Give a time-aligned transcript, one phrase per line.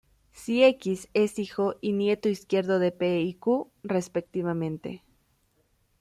[0.31, 5.03] Si x es hijo y nieto izquierdo de p y q, respectivamente.